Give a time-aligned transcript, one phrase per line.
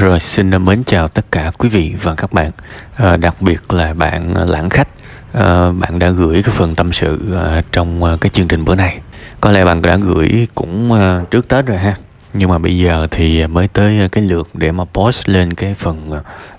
[0.00, 2.50] Rồi xin mến chào tất cả quý vị và các bạn.
[2.96, 4.88] À, Đặc biệt là bạn lãng khách.
[5.32, 8.74] À, Bạn đã gửi cái phần tâm sự à, trong à, cái chương trình bữa
[8.74, 8.98] nay.
[9.40, 11.96] Có lẽ bạn đã gửi cũng à, trước Tết rồi ha.
[12.34, 16.12] Nhưng mà bây giờ thì mới tới cái lượt để mà post lên cái phần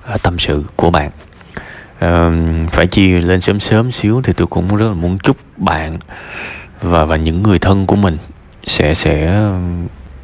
[0.04, 1.12] à, tâm sự của bạn.
[2.00, 2.32] À,
[2.72, 5.96] Phải chi lên sớm sớm xíu thì tôi cũng rất là muốn chúc bạn
[6.82, 8.18] Và và những người thân của mình
[8.66, 9.44] sẽ sẽ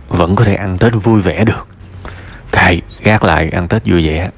[0.09, 1.68] vẫn có thể ăn Tết vui vẻ được.
[2.52, 4.29] Cày gác lại ăn tết vui vẻ.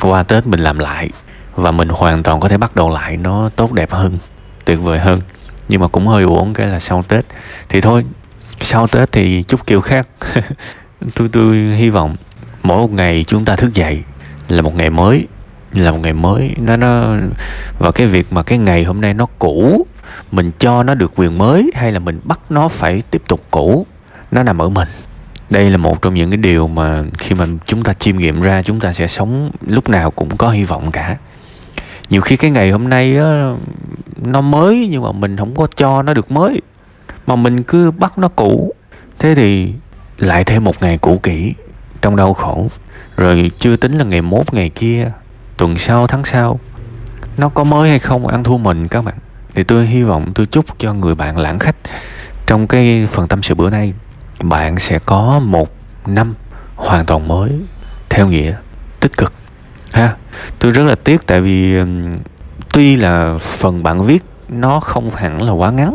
[0.00, 1.10] Qua tết mình làm lại
[1.54, 4.18] và mình hoàn toàn có thể bắt đầu lại, nó tốt đẹp hơn,
[4.64, 5.20] tuyệt vời hơn.
[5.68, 7.24] Nhưng mà cũng hơi uổng cái là sau tết.
[7.68, 8.04] Thì thôi,
[8.60, 10.08] sau tết thì chút kiểu khác.
[11.14, 12.16] Tôi tôi hy vọng
[12.62, 14.02] mỗi một ngày chúng ta thức dậy
[14.48, 15.26] là một ngày mới,
[15.72, 16.54] là một ngày mới.
[16.56, 17.16] Nó nó,
[17.78, 19.86] và cái việc mà cái ngày hôm nay nó cũ,
[20.30, 23.86] mình cho nó được quyền mới hay là mình bắt nó phải tiếp tục cũ,
[24.30, 24.88] nó nằm ở mình
[25.50, 28.62] đây là một trong những cái điều mà khi mà chúng ta chiêm nghiệm ra,
[28.62, 31.16] chúng ta sẽ sống lúc nào cũng có hy vọng cả.
[32.10, 33.52] Nhiều khi cái ngày hôm nay á,
[34.24, 36.60] nó mới nhưng mà mình không có cho nó được mới,
[37.26, 38.72] mà mình cứ bắt nó cũ.
[39.18, 39.72] Thế thì
[40.18, 41.54] lại thêm một ngày cũ kỹ
[42.02, 42.68] trong đau khổ.
[43.16, 45.10] Rồi chưa tính là ngày mốt, ngày kia,
[45.56, 46.60] tuần sau, tháng sau,
[47.36, 49.14] nó có mới hay không ăn thua mình các bạn.
[49.54, 51.76] Thì tôi hy vọng, tôi chúc cho người bạn lãng khách
[52.46, 53.92] trong cái phần tâm sự bữa nay
[54.42, 55.68] bạn sẽ có một
[56.06, 56.34] năm
[56.74, 57.52] hoàn toàn mới
[58.08, 58.54] theo nghĩa
[59.00, 59.32] tích cực
[59.92, 60.16] ha.
[60.58, 61.76] Tôi rất là tiếc tại vì
[62.72, 65.92] tuy là phần bạn viết nó không hẳn là quá ngắn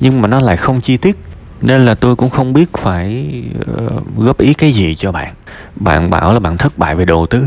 [0.00, 1.16] nhưng mà nó lại không chi tiết
[1.60, 3.30] nên là tôi cũng không biết phải
[3.84, 5.34] uh, góp ý cái gì cho bạn.
[5.76, 7.46] Bạn bảo là bạn thất bại về đầu tư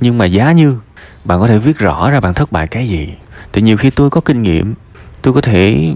[0.00, 0.78] nhưng mà giá như
[1.24, 3.14] bạn có thể viết rõ ra bạn thất bại cái gì.
[3.52, 4.74] Thì nhiều khi tôi có kinh nghiệm
[5.22, 5.94] tôi có thể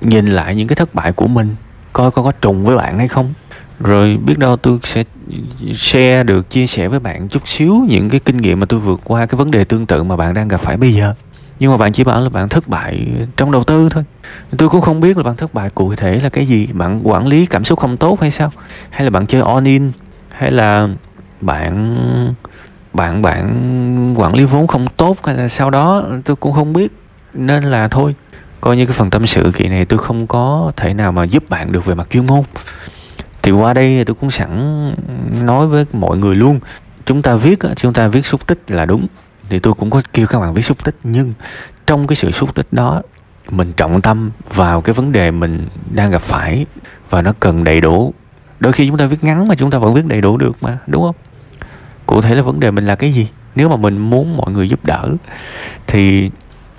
[0.00, 1.56] nhìn lại những cái thất bại của mình
[1.92, 3.32] coi coi có trùng với bạn hay không?
[3.80, 5.04] Rồi biết đâu tôi sẽ
[5.74, 9.00] share được, chia sẻ với bạn chút xíu những cái kinh nghiệm mà tôi vượt
[9.04, 11.14] qua cái vấn đề tương tự mà bạn đang gặp phải bây giờ.
[11.58, 14.04] Nhưng mà bạn chỉ bảo là bạn thất bại trong đầu tư thôi.
[14.58, 16.66] Tôi cũng không biết là bạn thất bại cụ thể là cái gì.
[16.72, 18.52] Bạn quản lý cảm xúc không tốt hay sao?
[18.90, 19.92] Hay là bạn chơi on in?
[20.28, 20.88] Hay là
[21.40, 21.96] bạn
[22.92, 26.04] bạn bạn quản lý vốn không tốt hay là sau đó?
[26.24, 26.92] Tôi cũng không biết.
[27.34, 28.14] Nên là thôi
[28.60, 31.50] coi như cái phần tâm sự kỳ này tôi không có thể nào mà giúp
[31.50, 32.42] bạn được về mặt chuyên môn.
[33.42, 34.94] Thì qua đây tôi cũng sẵn
[35.44, 36.60] nói với mọi người luôn,
[37.06, 39.06] chúng ta viết chúng ta viết xúc tích là đúng.
[39.48, 41.32] Thì tôi cũng có kêu các bạn viết xúc tích, nhưng
[41.86, 43.02] trong cái sự xúc tích đó,
[43.50, 46.66] mình trọng tâm vào cái vấn đề mình đang gặp phải
[47.10, 48.14] và nó cần đầy đủ.
[48.60, 50.78] Đôi khi chúng ta viết ngắn mà chúng ta vẫn viết đầy đủ được mà,
[50.86, 51.16] đúng không?
[52.06, 53.28] Cụ thể là vấn đề mình là cái gì?
[53.54, 55.08] Nếu mà mình muốn mọi người giúp đỡ,
[55.86, 56.30] thì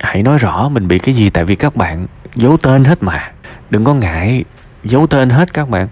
[0.02, 3.32] hãy nói rõ mình bị cái gì, tại vì các bạn giấu tên hết mà.
[3.70, 4.44] Đừng có ngại
[4.84, 5.88] giấu tên hết các bạn.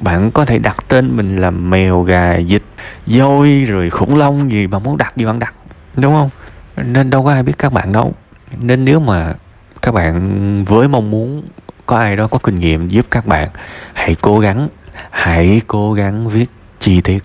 [0.00, 2.62] Bạn có thể đặt tên mình là mèo, gà, vịt
[3.06, 5.54] dôi rồi khủng long gì mà muốn đặt gì bạn đặt,
[5.96, 6.30] đúng không?
[6.76, 8.14] Nên đâu có ai biết các bạn đâu.
[8.60, 9.34] Nên nếu mà
[9.82, 11.42] các bạn với mong muốn
[11.86, 13.48] có ai đó có kinh nghiệm giúp các bạn,
[13.94, 14.68] hãy cố gắng,
[15.10, 16.46] hãy cố gắng viết
[16.80, 17.18] chi tiết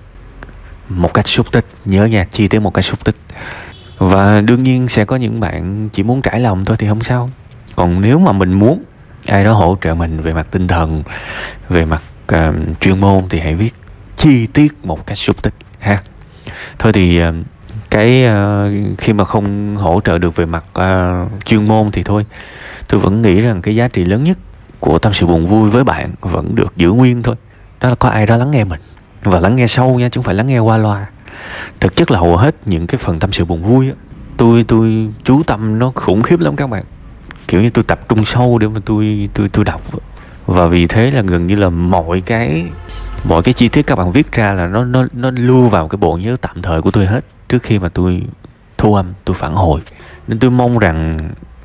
[0.90, 1.66] một cách xúc tích.
[1.86, 3.16] Nhớ nha, chi tiết một cách xúc tích
[3.98, 7.30] và đương nhiên sẽ có những bạn chỉ muốn trải lòng thôi thì không sao.
[7.76, 8.84] Còn nếu mà mình muốn
[9.26, 11.04] ai đó hỗ trợ mình về mặt tinh thần
[11.70, 12.02] về mặt
[12.34, 13.74] uh, chuyên môn thì hãy viết
[14.16, 16.00] chi tiết một cách xúc tích ha.
[16.80, 17.36] Thôi thì uh,
[17.90, 22.26] cái uh, khi mà không hỗ trợ được về mặt uh, chuyên môn thì thôi.
[22.88, 24.38] Tôi vẫn nghĩ rằng cái giá trị lớn nhất
[24.80, 27.36] của tâm sự buồn vui với bạn vẫn được giữ nguyên thôi.
[27.82, 28.82] Đó là có ai đó lắng nghe mình
[29.24, 31.08] và lắng nghe sâu nha chứ không phải lắng nghe qua loa
[31.80, 33.96] thực chất là hầu hết những cái phần tâm sự buồn vui á,
[34.38, 36.84] tôi tôi chú tâm nó khủng khiếp lắm các bạn.
[37.48, 39.82] Kiểu như tôi tập trung sâu để mà tôi tôi tôi đọc
[40.46, 42.66] và vì thế là gần như là mọi cái
[43.24, 45.98] mọi cái chi tiết các bạn viết ra là nó nó nó lưu vào cái
[45.98, 48.22] bộ nhớ tạm thời của tôi hết trước khi mà tôi
[48.78, 49.82] thu âm, tôi phản hồi.
[50.28, 51.20] Nên tôi mong rằng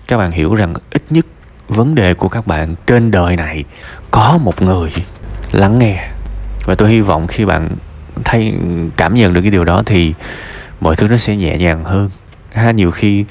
[0.06, 1.26] các bạn hiểu rằng ít nhất
[1.68, 3.64] vấn đề của các bạn trên đời này
[4.10, 4.92] có một người
[5.52, 6.08] lắng nghe.
[6.64, 7.68] Và tôi hy vọng khi bạn
[8.24, 8.54] thấy,
[8.96, 10.14] cảm nhận được cái điều đó thì
[10.80, 12.10] mọi thứ nó sẽ nhẹ nhàng hơn.
[12.52, 13.24] Ha, nhiều khi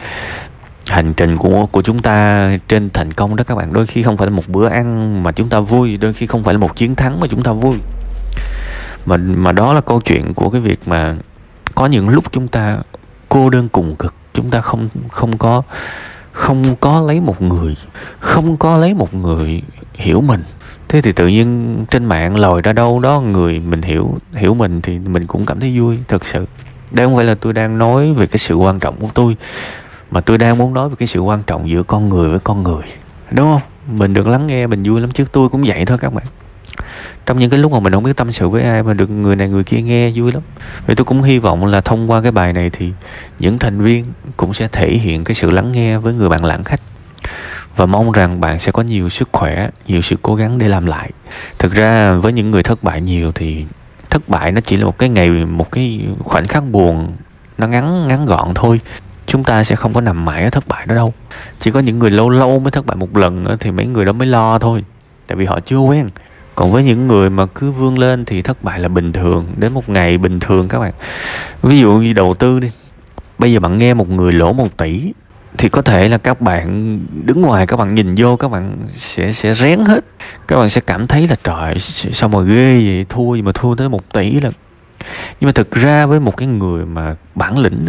[0.88, 4.18] hành trình của của chúng ta trên thành công đó các bạn, đôi khi không
[4.18, 6.76] phải là một bữa ăn mà chúng ta vui, đôi khi không phải là một
[6.76, 7.78] chiến thắng mà chúng ta vui.
[9.06, 11.16] Mà mà đó là câu chuyện của cái việc mà
[11.76, 12.78] có những lúc chúng ta
[13.30, 15.64] cô đơn cùng cực, chúng ta không không có
[16.38, 17.76] không có lấy một người,
[18.20, 19.62] không có lấy một người
[19.94, 20.44] hiểu mình.
[20.88, 24.82] Thế thì tự nhiên trên mạng lòi ra đâu đó người mình hiểu hiểu mình
[24.82, 26.46] thì mình cũng cảm thấy vui, thật sự.
[26.92, 29.38] Đây không phải là tôi đang nói về cái sự quan trọng của tôi,
[30.12, 32.64] mà tôi đang muốn nói về cái sự quan trọng giữa con người với con
[32.64, 32.84] người.
[33.32, 33.98] Đúng không?
[33.98, 36.26] Mình được lắng nghe, mình vui lắm, chứ tôi cũng vậy thôi các bạn
[37.26, 39.36] trong những cái lúc mà mình không biết tâm sự với ai mà được người
[39.36, 40.44] này người kia nghe, vui lắm.
[40.88, 42.92] Vậy tôi cũng hy vọng là thông qua cái bài này thì
[43.40, 44.06] những thành viên
[44.38, 46.82] cũng sẽ thể hiện cái sự lắng nghe với người bạn lãng khách.
[47.76, 50.86] Và mong rằng bạn sẽ có nhiều sức khỏe, nhiều sự cố gắng để làm
[50.86, 51.12] lại.
[51.60, 53.66] Thực ra với những người thất bại nhiều thì
[54.10, 57.14] thất bại nó chỉ là một cái ngày, một cái khoảnh khắc buồn,
[57.58, 58.82] nó ngắn ngắn gọn thôi.
[59.26, 61.14] Chúng ta sẽ không có nằm mãi ở thất bại đó đâu.
[61.60, 64.12] Chỉ có những người lâu lâu mới thất bại một lần thì mấy người đó
[64.12, 64.84] mới lo thôi.
[65.28, 66.10] Tại vì họ chưa quen
[66.58, 69.74] còn với những người mà cứ vươn lên thì thất bại là bình thường, đến
[69.74, 70.94] một ngày bình thường các bạn.
[71.62, 72.72] Ví dụ như đầu tư đi,
[73.40, 75.14] bây giờ bạn nghe một người lỗ một tỷ
[75.58, 79.32] thì có thể là các bạn đứng ngoài, các bạn nhìn vô, các bạn sẽ
[79.32, 80.06] sẽ rén hết.
[80.48, 83.06] Các bạn sẽ cảm thấy là trời sao mà ghê vậy?
[83.10, 84.54] Thua gì mà thua tới một tỷ lần
[85.40, 87.86] nhưng mà thực ra với một cái người mà bản lĩnh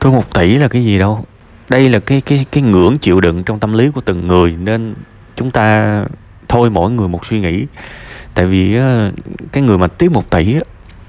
[0.00, 1.24] thua một tỷ là cái gì đâu.
[1.68, 4.94] Đây là cái cái cái ngưỡng chịu đựng trong tâm lý của từng người, nên
[5.36, 6.04] chúng ta
[6.56, 7.66] thôi, mỗi người một suy nghĩ.
[8.34, 8.78] Tại vì
[9.52, 10.56] cái người mà tiếp một tỷ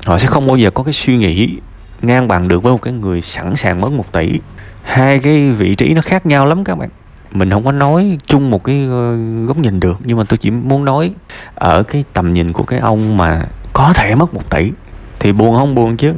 [0.06, 1.58] họ sẽ không bao giờ có cái suy nghĩ
[2.02, 4.40] ngang bằng được với một cái người sẵn sàng mất một tỷ.
[4.84, 6.90] Hai cái vị trí nó khác nhau lắm các bạn.
[7.32, 10.52] Mình không có nói chung một cái ờ, góc nhìn được, nhưng mà tôi chỉ
[10.52, 11.12] muốn nói
[11.56, 14.72] ở cái tầm nhìn của cái ông mà có thể mất một tỷ,
[15.20, 16.14] thì buồn không buồn chứ.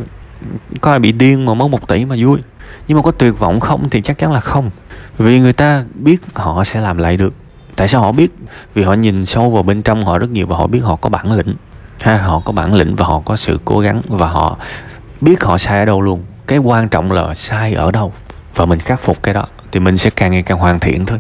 [0.82, 2.40] Có ai bị điên mà mất một tỷ mà vui.
[2.88, 4.70] Nhưng mà có tuyệt vọng không thì chắc chắn là không.
[5.18, 7.34] Vì người ta biết họ sẽ làm lại được
[7.80, 8.32] tại sao họ biết?
[8.74, 11.10] Vì họ nhìn sâu vào bên trong họ rất nhiều và họ biết họ có
[11.10, 11.56] bản lĩnh.
[12.00, 14.58] Ha, họ có bản lĩnh và họ có sự cố gắng và họ
[15.22, 16.24] biết họ sai ở đâu luôn.
[16.48, 18.14] Cái quan trọng là sai ở đâu
[18.56, 21.20] và mình khắc phục cái đó thì mình sẽ càng ngày càng hoàn thiện thôi.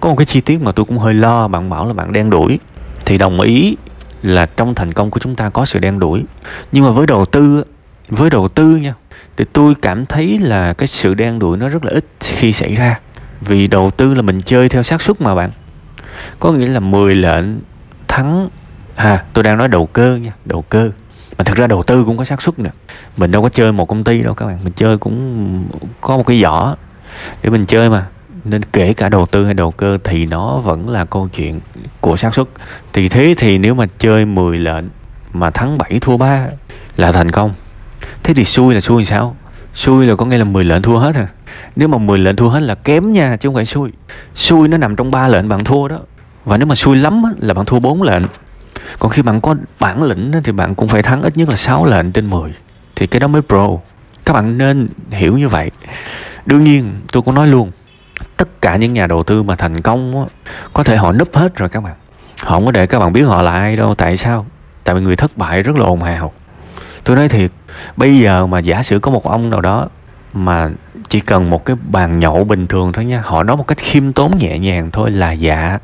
[0.00, 2.30] Có một cái chi tiết mà tôi cũng hơi lo, bạn bảo là bạn đen
[2.30, 2.58] đuổi
[3.04, 3.76] thì đồng ý
[4.22, 6.24] là trong thành công của chúng ta có sự đen đuổi
[6.72, 7.64] nhưng mà với đầu tư,
[8.08, 8.94] với đầu tư nha,
[9.36, 12.74] thì tôi cảm thấy là cái sự đen đuổi nó rất là ít khi xảy
[12.74, 12.98] ra.
[13.40, 15.50] Vì đầu tư là mình chơi theo xác suất mà bạn
[16.38, 17.44] có nghĩa là 10 lệnh
[18.08, 18.48] thắng.
[18.96, 20.90] À tôi đang nói đầu cơ nha, đầu cơ.
[21.38, 22.70] Mà thực ra đầu tư cũng có xác suất nè.
[23.16, 25.64] Mình đâu có chơi một công ty đâu các bạn, mình chơi cũng
[26.00, 26.76] có một cái giỏ
[27.42, 28.06] để mình chơi mà.
[28.44, 31.60] Nên kể cả đầu tư hay đầu cơ thì nó vẫn là câu chuyện
[32.00, 32.46] của xác suất.
[32.92, 34.84] Thì thế thì nếu mà chơi 10 lệnh
[35.32, 36.46] mà thắng 7 thua 3
[36.96, 37.54] là thành công.
[38.22, 39.36] Thế thì xui là xui sao?
[39.74, 41.28] Xui là có nghĩa là 10 lệnh thua hết à
[41.76, 43.90] nếu mà 10 lệnh thua hết là kém nha, chứ không phải xui.
[44.34, 45.98] Xui nó nằm trong ba lệnh bạn thua đó.
[46.44, 48.22] Và nếu mà xui lắm là bạn thua 4 lệnh.
[48.98, 51.86] Còn khi bạn có bản lĩnh thì bạn cũng phải thắng ít nhất là 6
[51.86, 52.54] lệnh trên 10
[52.96, 53.68] thì cái đó mới pro.
[54.24, 55.70] Các bạn nên hiểu như vậy.
[56.46, 57.70] Đương nhiên, tôi cũng nói luôn,
[58.36, 60.28] tất cả những nhà đầu tư mà thành công
[60.72, 61.94] có thể họ núp hết rồi các bạn.
[62.40, 63.94] Họ không có để các bạn biết họ là ai đâu.
[63.94, 64.46] Tại sao?
[64.84, 66.32] Tại vì người thất bại rất là ồn ào
[67.04, 67.50] tôi nói thiệt,
[67.96, 69.88] bây giờ mà giả sử có một ông nào đó
[70.32, 70.70] mà
[71.08, 74.12] chỉ cần một cái bàn nhậu bình thường thôi nha, họ nói một cách khiêm
[74.12, 75.78] tốn nhẹ nhàng thôi là dạ.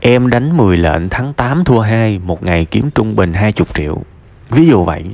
[0.00, 4.02] Em đánh 10 lệnh, thắng 8 thua 2 một ngày kiếm trung bình 20 triệu.
[4.50, 5.04] Ví dụ vậy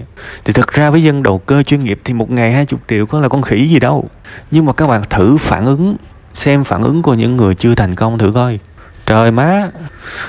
[0.45, 3.21] thì thực ra với dân đầu cơ chuyên nghiệp thì một ngày 20 triệu có
[3.21, 4.09] là con khỉ gì đâu.
[4.51, 5.97] Nhưng mà các bạn thử phản ứng,
[6.35, 8.59] xem phản ứng của những người chưa thành công thử coi.
[9.07, 9.71] Trời má,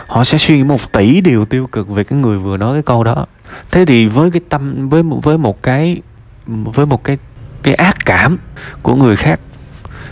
[0.08, 2.84] họ sẽ suy nghĩ một tỷ điều tiêu cực về cái người vừa nói cái
[2.84, 3.26] câu đó
[3.72, 6.02] thế thì với cái tâm, với với một cái,
[6.48, 7.18] với một cái
[7.64, 8.38] cái ác cảm
[8.82, 9.40] của người khác,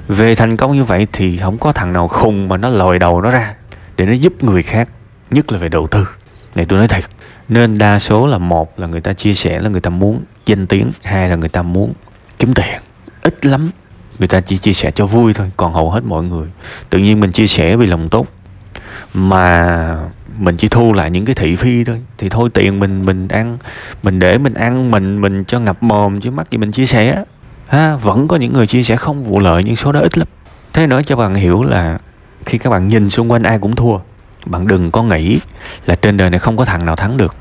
[0.07, 3.21] về thành công như vậy thì không có thằng nào khùng mà nó lòi đầu
[3.21, 3.55] nó ra
[3.97, 4.89] để nó giúp người khác,
[5.31, 6.07] nhất là về đầu tư.
[6.55, 7.03] Này tôi nói thật
[7.49, 10.67] nên đa số là một là người ta chia sẻ là người ta muốn danh
[10.67, 11.93] tiếng, hai là người ta muốn
[12.39, 12.81] kiếm tiền.
[13.21, 13.71] Ít lắm
[14.19, 16.47] người ta chỉ chia sẻ cho vui thôi, còn hầu hết mọi người
[16.89, 18.27] tự nhiên mình chia sẻ vì lòng tốt.
[19.13, 19.97] Mà
[20.37, 22.01] mình chỉ thu lại những cái thị phi thôi.
[22.17, 23.57] Thì thôi tiền mình mình ăn,
[24.03, 27.23] mình để mình ăn, mình mình cho ngập mồm, chứ mắc gì mình chia sẻ.
[27.67, 30.27] Ha, vẫn có những người chia sẻ không vụ lợi nhưng số đó ít lắm.
[30.73, 31.97] Thế nói cho bạn hiểu là
[32.45, 33.97] khi các bạn nhìn xung quanh ai cũng thua,
[34.45, 35.39] bạn đừng có nghĩ
[35.85, 37.35] là trên đời này không có thằng nào thắng được.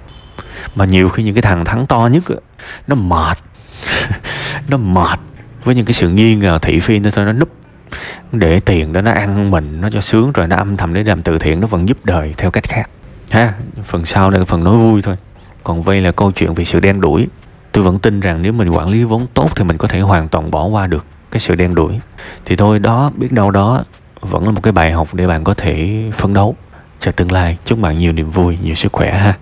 [0.74, 2.22] Mà nhiều khi những cái thằng thắng to nhất
[2.86, 3.38] nó mệt.
[4.68, 5.20] Nó mệt
[5.64, 7.48] với những cái sự nghi ngờ thị phi nó thôi, nó núp
[8.32, 11.22] để tiền đó nó ăn mình, nó cho sướng rồi, nó âm thầm để làm
[11.22, 12.90] từ thiện, nó vẫn giúp đời theo cách khác.
[13.30, 15.16] Ha, phần sau đây là phần nói vui thôi.
[15.64, 17.28] Còn vây là câu chuyện về sự đen đuổi.
[17.72, 20.28] Tôi vẫn tin rằng nếu mình quản lý vốn tốt thì mình có thể hoàn
[20.28, 22.00] toàn bỏ qua được cái sự đen đuổi.
[22.44, 23.84] Thì thôi, đó, biết đâu đó
[24.20, 26.56] vẫn là một cái bài học để bạn có thể phấn đấu.
[27.00, 29.34] Cho tương lai, chúc bạn nhiều niềm vui, nhiều sức khỏe ha.